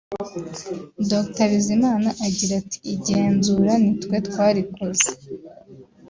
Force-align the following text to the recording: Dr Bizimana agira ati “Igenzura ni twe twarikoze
Dr 1.11 1.47
Bizimana 1.51 2.09
agira 2.25 2.53
ati 2.61 2.77
“Igenzura 2.93 3.73
ni 3.81 3.91
twe 4.01 4.17
twarikoze 4.27 5.09